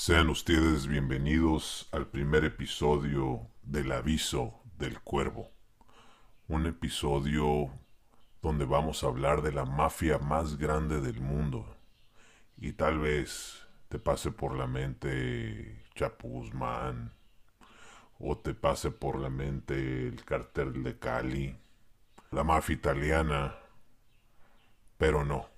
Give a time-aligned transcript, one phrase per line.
[0.00, 5.50] Sean ustedes bienvenidos al primer episodio del aviso del cuervo.
[6.46, 7.68] Un episodio
[8.40, 11.76] donde vamos a hablar de la mafia más grande del mundo.
[12.56, 17.12] Y tal vez te pase por la mente Chapo Guzmán.
[18.20, 21.58] O te pase por la mente el cartel de Cali.
[22.30, 23.56] La mafia italiana.
[24.96, 25.48] Pero no.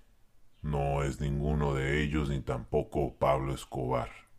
[0.63, 4.30] No es ninguno de ellos ni tampoco Pablo Escobar.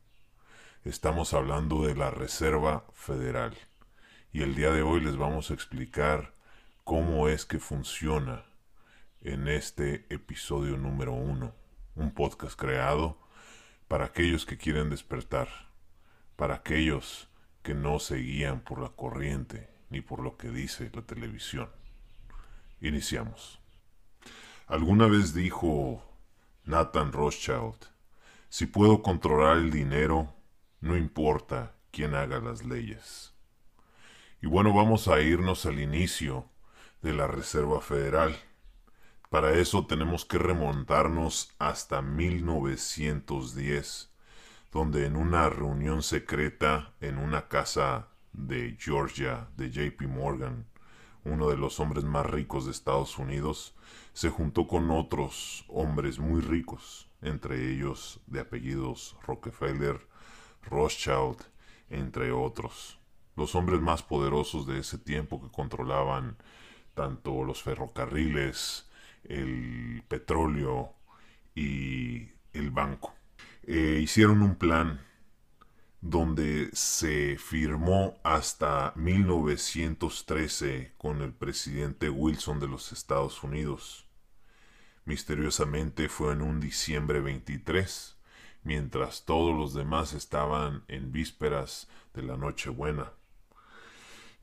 [0.84, 3.56] Estamos hablando de la Reserva Federal
[4.34, 6.34] y el día de hoy les vamos a explicar
[6.84, 8.46] cómo es que funciona
[9.22, 11.54] en este episodio número uno,
[11.94, 13.20] un podcast creado
[13.88, 15.50] para aquellos que quieren despertar,
[16.36, 17.30] para aquellos
[17.62, 21.70] que no se guían por la corriente ni por lo que dice la televisión.
[22.80, 23.60] Iniciamos.
[24.66, 26.04] Alguna vez dijo
[26.64, 27.78] Nathan Rothschild,
[28.50, 30.41] si puedo controlar el dinero,
[30.82, 33.36] no importa quién haga las leyes.
[34.42, 36.50] Y bueno, vamos a irnos al inicio
[37.02, 38.36] de la Reserva Federal.
[39.30, 44.12] Para eso tenemos que remontarnos hasta 1910,
[44.72, 50.66] donde en una reunión secreta en una casa de Georgia de JP Morgan,
[51.24, 53.76] uno de los hombres más ricos de Estados Unidos,
[54.14, 60.10] se juntó con otros hombres muy ricos, entre ellos de apellidos Rockefeller,
[60.64, 61.38] Rothschild,
[61.90, 63.00] entre otros.
[63.36, 66.38] Los hombres más poderosos de ese tiempo que controlaban
[66.94, 68.90] tanto los ferrocarriles,
[69.24, 70.94] el petróleo
[71.56, 73.14] y el banco.
[73.64, 75.02] Eh, hicieron un plan
[76.02, 84.08] donde se firmó hasta 1913 con el presidente Wilson de los Estados Unidos.
[85.06, 88.18] Misteriosamente fue en un diciembre 23
[88.64, 93.12] mientras todos los demás estaban en vísperas de la Nochebuena.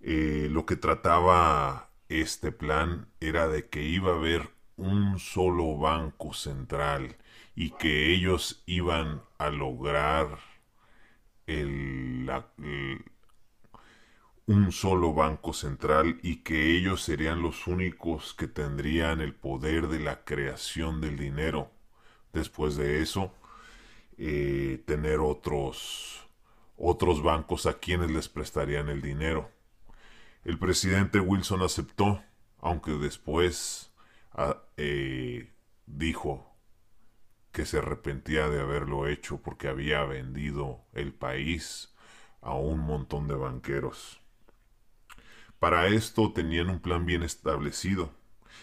[0.00, 6.32] Eh, lo que trataba este plan era de que iba a haber un solo banco
[6.32, 7.16] central
[7.54, 10.38] y que ellos iban a lograr
[14.46, 19.98] un solo banco central y que ellos serían los únicos que tendrían el poder de
[20.00, 21.70] la creación del dinero.
[22.32, 23.32] Después de eso,
[24.20, 26.28] eh, tener otros,
[26.76, 29.48] otros bancos a quienes les prestarían el dinero.
[30.44, 32.20] El presidente Wilson aceptó,
[32.58, 33.92] aunque después
[34.32, 35.52] ah, eh,
[35.86, 36.52] dijo
[37.52, 41.94] que se arrepentía de haberlo hecho porque había vendido el país
[42.40, 44.20] a un montón de banqueros.
[45.60, 48.12] Para esto tenían un plan bien establecido.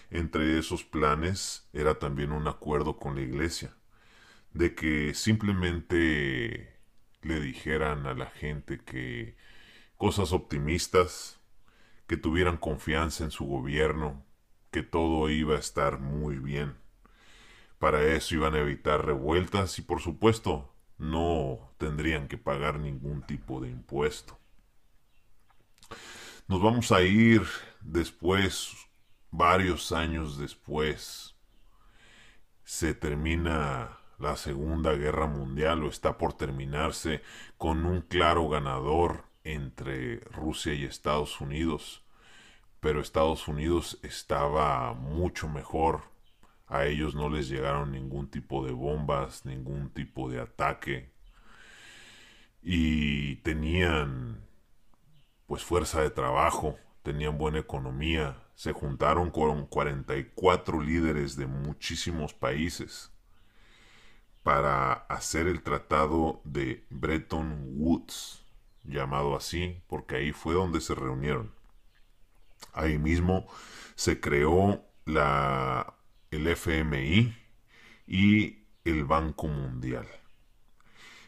[0.10, 3.74] Entre esos planes era también un acuerdo con la iglesia
[4.56, 6.80] de que simplemente
[7.22, 9.36] le dijeran a la gente que
[9.98, 11.42] cosas optimistas,
[12.08, 14.26] que tuvieran confianza en su gobierno,
[14.72, 16.78] que todo iba a estar muy bien.
[17.80, 23.60] Para eso iban a evitar revueltas y por supuesto no tendrían que pagar ningún tipo
[23.60, 24.40] de impuesto.
[26.48, 27.42] Nos vamos a ir
[27.82, 28.72] después,
[29.32, 31.36] varios años después,
[32.64, 37.22] se termina la Segunda Guerra Mundial o está por terminarse
[37.58, 42.04] con un claro ganador entre Rusia y Estados Unidos.
[42.80, 46.04] Pero Estados Unidos estaba mucho mejor.
[46.68, 51.14] A ellos no les llegaron ningún tipo de bombas, ningún tipo de ataque.
[52.62, 54.44] Y tenían
[55.46, 58.42] pues fuerza de trabajo, tenían buena economía.
[58.56, 63.15] Se juntaron con 44 líderes de muchísimos países
[64.46, 68.46] para hacer el tratado de Bretton Woods,
[68.84, 71.52] llamado así, porque ahí fue donde se reunieron.
[72.72, 73.48] Ahí mismo
[73.96, 75.96] se creó la,
[76.30, 77.36] el FMI
[78.06, 80.06] y el Banco Mundial.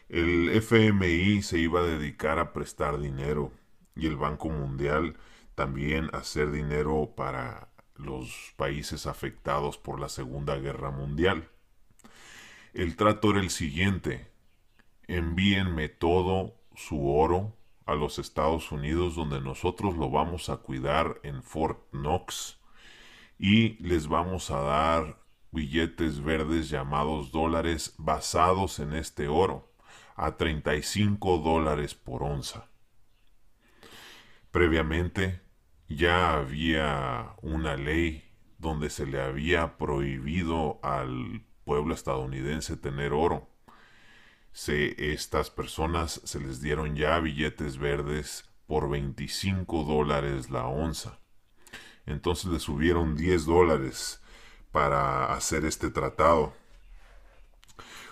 [0.08, 3.50] El FMI se iba a dedicar a prestar dinero
[3.96, 5.16] y el Banco Mundial
[5.56, 11.50] también a hacer dinero para los países afectados por la Segunda Guerra Mundial.
[12.74, 14.30] El trato era el siguiente.
[15.06, 17.56] Envíenme todo su oro
[17.86, 22.58] a los Estados Unidos donde nosotros lo vamos a cuidar en Fort Knox
[23.38, 29.72] y les vamos a dar billetes verdes llamados dólares basados en este oro
[30.16, 32.68] a 35 dólares por onza.
[34.50, 35.40] Previamente
[35.88, 38.24] ya había una ley
[38.58, 43.46] donde se le había prohibido al pueblo estadounidense tener oro.
[44.52, 51.18] se, estas personas se les dieron ya billetes verdes por 25 dólares la onza.
[52.06, 54.22] Entonces le subieron 10 dólares
[54.72, 56.54] para hacer este tratado.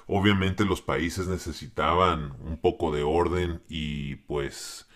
[0.06, 4.86] Obviamente los países necesitaban un poco de orden y pues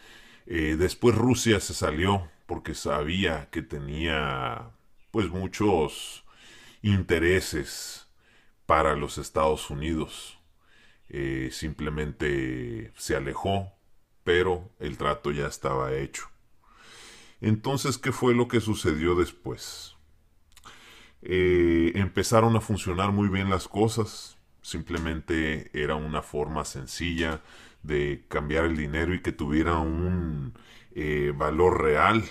[0.44, 4.72] eh, después Rusia se salió porque sabía que tenía
[5.12, 6.26] pues muchos
[6.82, 8.09] intereses
[8.70, 10.38] para los Estados Unidos.
[11.08, 13.72] Eh, simplemente se alejó,
[14.22, 16.28] pero el trato ya estaba hecho.
[17.40, 19.96] Entonces, ¿qué fue lo que sucedió después?
[21.20, 24.38] Eh, empezaron a funcionar muy bien las cosas.
[24.62, 27.40] Simplemente era una forma sencilla
[27.82, 30.54] de cambiar el dinero y que tuviera un
[30.94, 32.22] eh, valor real.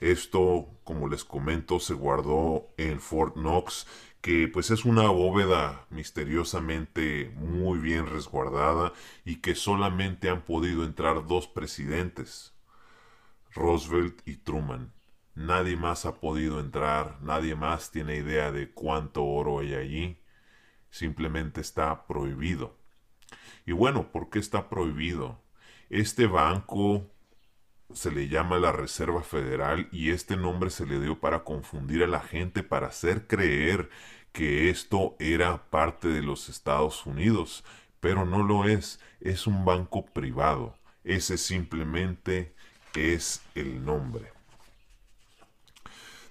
[0.00, 3.86] Esto, como les comento, se guardó en Fort Knox,
[4.26, 8.92] que pues es una bóveda misteriosamente muy bien resguardada
[9.24, 12.52] y que solamente han podido entrar dos presidentes,
[13.54, 14.92] Roosevelt y Truman.
[15.36, 20.18] Nadie más ha podido entrar, nadie más tiene idea de cuánto oro hay allí.
[20.90, 22.76] Simplemente está prohibido.
[23.64, 25.40] Y bueno, ¿por qué está prohibido?
[25.88, 27.08] Este banco
[27.92, 32.06] se le llama la Reserva Federal y este nombre se le dio para confundir a
[32.06, 33.90] la gente, para hacer creer
[34.32, 37.64] que esto era parte de los Estados Unidos,
[38.00, 40.76] pero no lo es, es un banco privado.
[41.04, 42.54] Ese simplemente
[42.94, 44.32] es el nombre.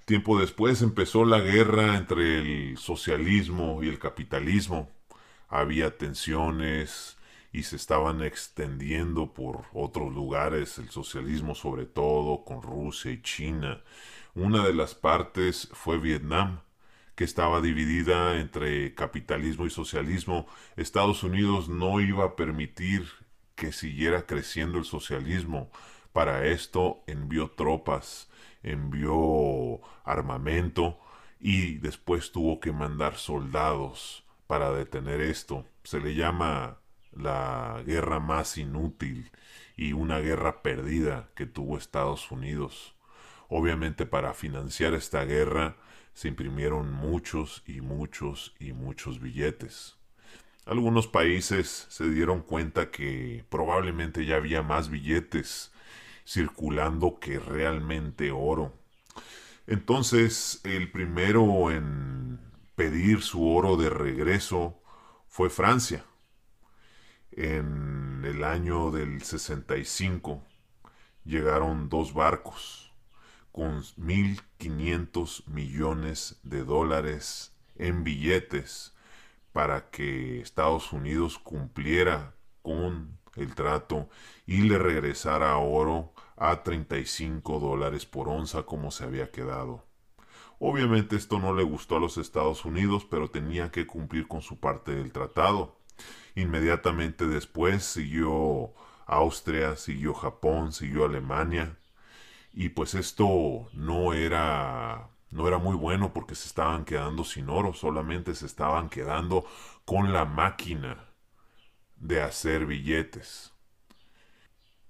[0.06, 4.92] Tiempo después empezó la guerra entre el socialismo y el capitalismo.
[5.48, 7.15] Había tensiones
[7.56, 13.82] y se estaban extendiendo por otros lugares, el socialismo sobre todo, con Rusia y China.
[14.34, 16.60] Una de las partes fue Vietnam,
[17.16, 20.48] que estaba dividida entre capitalismo y socialismo.
[20.76, 23.08] Estados Unidos no iba a permitir
[23.56, 25.72] que siguiera creciendo el socialismo.
[26.12, 28.30] Para esto envió tropas
[28.66, 31.00] envió armamento
[31.40, 35.66] y después tuvo que mandar soldados para detener esto.
[35.84, 36.80] Se le llama
[37.16, 39.32] la guerra más inútil
[39.76, 42.96] y una guerra perdida que tuvo Estados Unidos.
[43.48, 45.78] Obviamente para financiar esta guerra
[46.14, 49.98] se imprimieron muchos y muchos y muchos billetes.
[50.66, 55.72] Algunos países se dieron cuenta que probablemente ya había más billetes
[56.28, 58.74] circulando que realmente oro.
[59.68, 62.40] Entonces el primero en
[62.76, 64.82] pedir su oro de regreso
[65.28, 66.04] fue Francia.
[67.38, 70.42] En el año del 65
[71.26, 72.94] llegaron dos barcos
[73.52, 78.96] con 1.500 millones de dólares en billetes
[79.52, 84.08] para que Estados Unidos cumpliera con el trato
[84.46, 89.84] y le regresara oro a 35 dólares por onza como se había quedado.
[90.58, 94.58] Obviamente esto no le gustó a los Estados Unidos, pero tenía que cumplir con su
[94.58, 95.75] parte del tratado.
[96.36, 98.74] Inmediatamente después siguió
[99.08, 101.78] Austria, siguió Japón, siguió Alemania.
[102.54, 107.74] Y pues esto no era no era muy bueno porque se estaban quedando sin oro,
[107.74, 109.46] solamente se estaban quedando
[109.86, 111.06] con la máquina
[111.98, 113.54] de hacer billetes.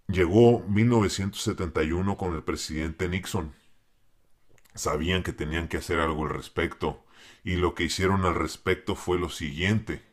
[0.07, 3.53] Llegó 1971 con el presidente Nixon.
[4.75, 7.03] Sabían que tenían que hacer algo al respecto
[7.43, 10.03] y lo que hicieron al respecto fue lo siguiente.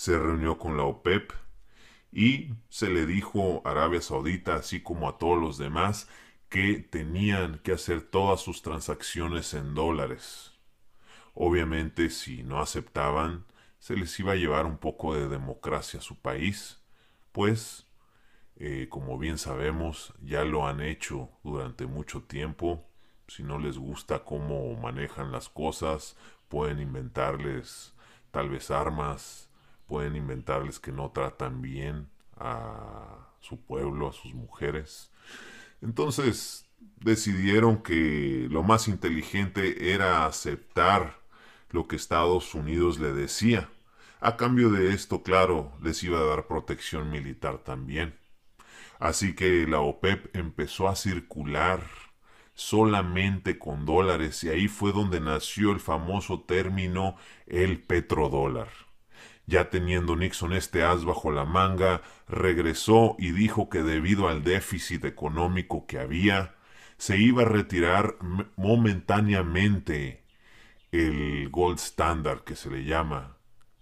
[0.00, 1.30] Se reunió con la OPEP
[2.10, 6.08] y se le dijo a Arabia Saudita, así como a todos los demás,
[6.48, 10.58] que tenían que hacer todas sus transacciones en dólares.
[11.34, 13.44] Obviamente si no aceptaban,
[13.78, 16.82] se les iba a llevar un poco de democracia a su país,
[17.30, 17.86] pues
[18.56, 22.88] eh, como bien sabemos, ya lo han hecho durante mucho tiempo.
[23.28, 26.16] Si no les gusta cómo manejan las cosas,
[26.48, 27.94] pueden inventarles
[28.30, 29.49] tal vez armas,
[29.90, 35.10] pueden inventarles que no tratan bien a su pueblo, a sus mujeres.
[35.82, 36.64] Entonces
[37.00, 41.18] decidieron que lo más inteligente era aceptar
[41.70, 43.68] lo que Estados Unidos le decía.
[44.20, 48.14] A cambio de esto, claro, les iba a dar protección militar también.
[49.00, 51.82] Así que la OPEP empezó a circular
[52.54, 57.16] solamente con dólares y ahí fue donde nació el famoso término
[57.46, 58.68] el petrodólar.
[59.50, 65.04] Ya teniendo Nixon este as bajo la manga, regresó y dijo que debido al déficit
[65.04, 66.54] económico que había,
[66.98, 68.14] se iba a retirar
[68.54, 70.22] momentáneamente
[70.92, 73.38] el gold standard que se le llama,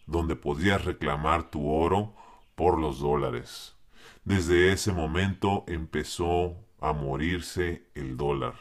[0.06, 2.14] donde podías reclamar tu oro
[2.54, 3.76] por los dólares.
[4.24, 8.54] Desde ese momento empezó a morirse el dólar.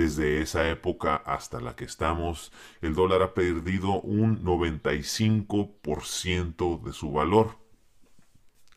[0.00, 7.12] Desde esa época hasta la que estamos, el dólar ha perdido un 95% de su
[7.12, 7.58] valor.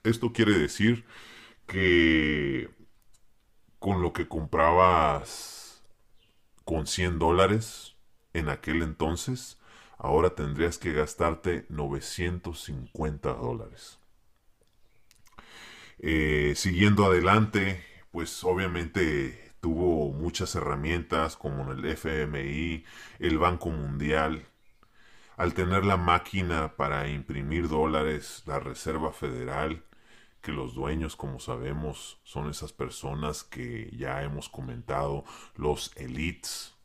[0.03, 1.05] Esto quiere decir
[1.65, 2.69] que
[3.79, 5.85] con lo que comprabas
[6.65, 7.95] con 100 dólares
[8.33, 9.57] en aquel entonces,
[9.97, 13.97] ahora tendrías que gastarte 950 dólares.
[15.99, 22.83] Eh, siguiendo adelante, pues obviamente tuvo muchas herramientas como el FMI,
[23.19, 24.45] el Banco Mundial.
[25.37, 29.81] Al tener la máquina para imprimir dólares, la Reserva Federal,
[30.41, 35.23] que los dueños, como sabemos, son esas personas que ya hemos comentado,
[35.55, 36.75] los elites,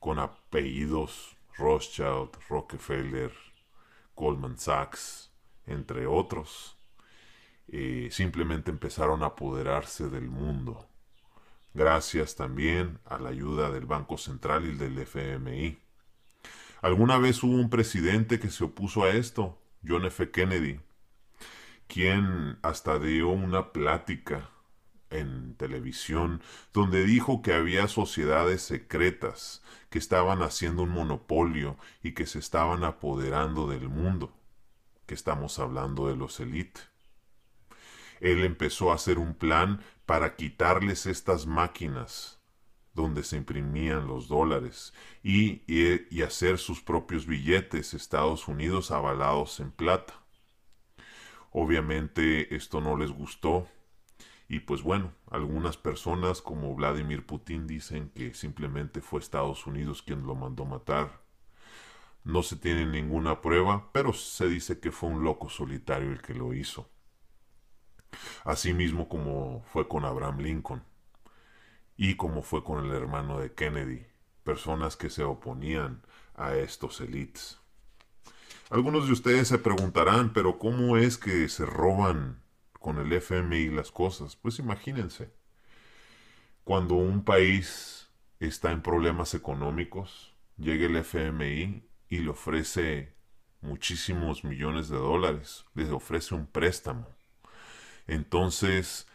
[0.00, 3.32] con apellidos Rothschild, Rockefeller,
[4.16, 5.30] Goldman Sachs,
[5.66, 6.76] entre otros,
[7.68, 10.89] eh, simplemente empezaron a apoderarse del mundo
[11.74, 15.78] gracias también a la ayuda del Banco Central y del FMI.
[16.82, 20.30] Alguna vez hubo un presidente que se opuso a esto, John F.
[20.30, 20.80] Kennedy,
[21.86, 24.50] quien hasta dio una plática
[25.10, 26.40] en televisión
[26.72, 32.84] donde dijo que había sociedades secretas que estaban haciendo un monopolio y que se estaban
[32.84, 34.32] apoderando del mundo,
[35.06, 36.88] que estamos hablando de los élites.
[38.20, 42.40] Él empezó a hacer un plan para quitarles estas máquinas
[42.94, 45.62] donde se imprimían los dólares y,
[46.24, 50.14] hacer sus propios billetes Estados Unidos avalados en plata.
[51.52, 53.68] Obviamente esto no les gustó
[54.48, 60.26] y pues bueno, algunas personas como Vladimir Putin dicen que simplemente fue Estados Unidos quien
[60.26, 61.20] lo mandó matar.
[62.24, 66.34] No se tiene ninguna prueba, pero se dice que fue un loco solitario el que
[66.34, 66.90] lo hizo.
[68.44, 70.82] Asimismo como fue con Abraham Lincoln
[71.96, 74.06] y como fue con el hermano de Kennedy,
[74.42, 76.02] personas que se oponían
[76.34, 77.58] a estos elites.
[78.70, 82.42] Algunos de ustedes se preguntarán, pero ¿cómo es que se roban
[82.78, 84.36] con el FMI las cosas?
[84.36, 85.30] Pues imagínense,
[86.64, 93.14] cuando un país está en problemas económicos, llega el FMI y le ofrece
[93.60, 97.19] muchísimos millones de dólares, les ofrece un préstamo
[98.10, 99.06] entonces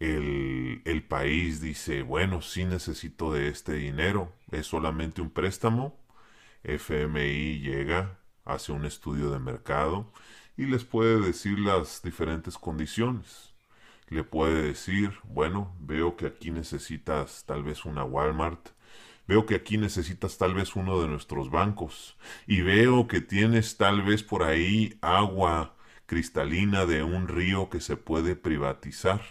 [0.00, 5.98] el, el, país dice, bueno, sí necesito de este dinero, es solamente un préstamo.
[6.64, 10.12] FMI llega, hace un estudio de mercado
[10.56, 13.54] y les puede decir las diferentes condiciones.
[14.08, 18.70] Le puede decir, bueno, veo que aquí necesitas tal vez una Walmart,
[19.26, 24.02] veo que aquí necesitas tal vez uno de nuestros bancos y veo que tienes tal
[24.02, 25.73] vez por ahí agua
[26.06, 29.22] cristalina de un río que se puede privatizar.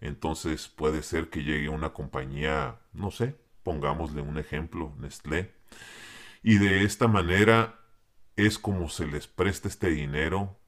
[0.00, 5.54] Entonces puede ser que llegue una compañía, no sé, pongámosle un ejemplo, Nestlé,
[6.42, 7.78] y de esta manera
[8.36, 10.58] es como se les presta este dinero.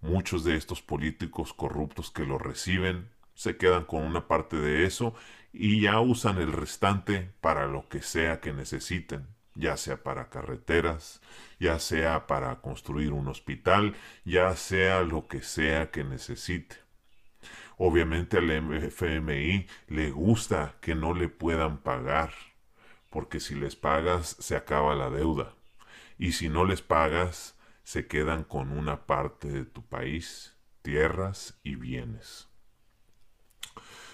[0.00, 5.14] Muchos de estos políticos corruptos que lo reciben se quedan con una parte de eso
[5.52, 11.20] y ya usan el restante para lo que sea que necesiten ya sea para carreteras,
[11.58, 16.76] ya sea para construir un hospital, ya sea lo que sea que necesite.
[17.76, 22.32] Obviamente al FMI le gusta que no le puedan pagar,
[23.08, 25.54] porque si les pagas se acaba la deuda,
[26.18, 31.74] y si no les pagas se quedan con una parte de tu país, tierras y
[31.74, 32.48] bienes.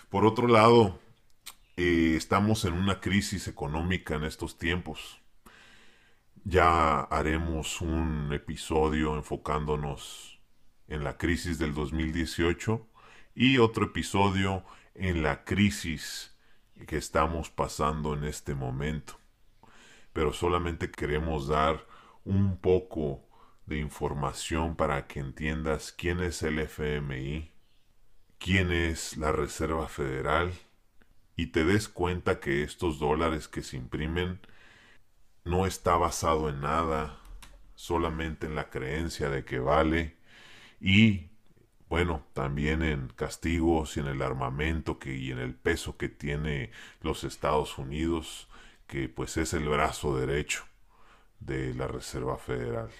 [0.08, 1.00] Por otro lado,
[1.76, 5.20] eh, estamos en una crisis económica en estos tiempos.
[6.48, 10.38] Ya haremos un episodio enfocándonos
[10.86, 12.86] en la crisis del 2018
[13.34, 16.36] y otro episodio en la crisis
[16.86, 19.18] que estamos pasando en este momento.
[20.12, 21.84] Pero solamente queremos dar
[22.24, 23.28] un poco
[23.66, 27.50] de información para que entiendas quién es el FMI,
[28.38, 30.52] quién es la Reserva Federal
[31.34, 34.38] y te des cuenta que estos dólares que se imprimen
[35.46, 37.18] no está basado en nada,
[37.76, 40.16] solamente en la creencia de que vale
[40.80, 41.30] y
[41.88, 46.72] bueno, también en castigos y en el armamento que, y en el peso que tiene
[47.00, 48.48] los Estados Unidos,
[48.88, 50.64] que pues es el brazo derecho
[51.38, 52.90] de la Reserva Federal.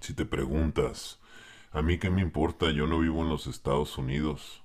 [0.00, 1.20] Si te preguntas,
[1.72, 4.62] a mí qué me importa, yo no vivo en los Estados Unidos.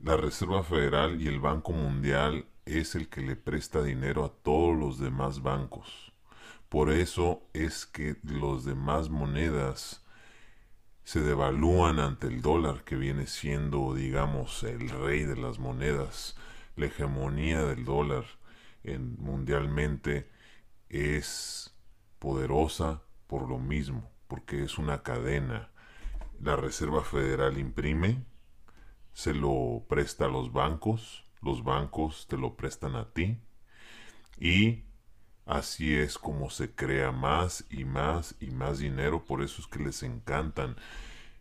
[0.00, 4.76] La Reserva Federal y el Banco Mundial es el que le presta dinero a todos
[4.76, 6.12] los demás bancos.
[6.68, 10.04] Por eso es que los demás monedas
[11.04, 16.36] se devalúan ante el dólar que viene siendo, digamos, el rey de las monedas.
[16.76, 18.24] La hegemonía del dólar
[18.84, 20.30] en, mundialmente
[20.88, 21.74] es
[22.18, 25.70] poderosa por lo mismo, porque es una cadena.
[26.40, 28.24] La Reserva Federal imprime,
[29.12, 33.38] se lo presta a los bancos, los bancos te lo prestan a ti
[34.38, 34.84] y
[35.46, 39.80] así es como se crea más y más y más dinero, por eso es que
[39.80, 40.76] les encantan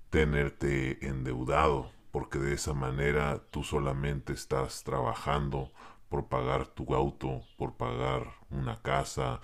[0.10, 5.72] tenerte endeudado, porque de esa manera tú solamente estás trabajando
[6.10, 9.40] por pagar tu auto, por pagar una casa,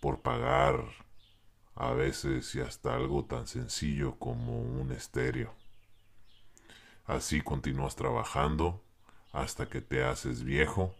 [0.00, 0.84] por pagar
[1.74, 5.54] a veces y hasta algo tan sencillo como un estéreo.
[7.04, 8.83] Así continúas trabajando
[9.34, 10.94] hasta que te haces viejo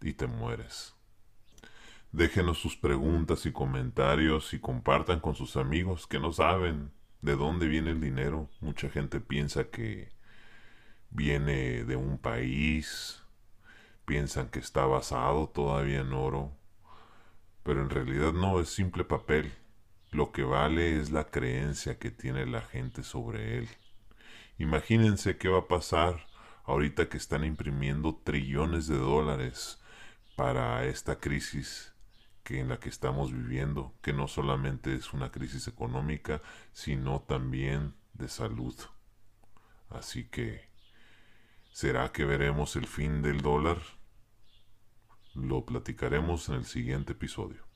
[0.00, 0.94] y te mueres.
[2.12, 7.66] Déjenos sus preguntas y comentarios y compartan con sus amigos que no saben de dónde
[7.66, 8.48] viene el dinero.
[8.60, 10.12] Mucha gente piensa que
[11.10, 13.22] viene de un país,
[14.04, 16.56] piensan que está basado todavía en oro,
[17.64, 19.52] pero en realidad no, es simple papel.
[20.12, 23.68] Lo que vale es la creencia que tiene la gente sobre él.
[24.58, 26.28] Imagínense qué va a pasar
[26.68, 29.80] ahorita que están imprimiendo trillones de dólares
[30.36, 31.94] para esta crisis
[32.44, 37.94] que en la que estamos viviendo, que no solamente es una crisis económica, sino también
[38.12, 38.74] de salud.
[39.88, 40.68] Así que,
[41.72, 43.78] ¿será que veremos el fin del dólar?
[45.34, 47.67] Lo platicaremos en el siguiente episodio.